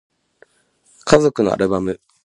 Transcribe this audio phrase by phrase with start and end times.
[1.03, 2.01] 家族のアルバム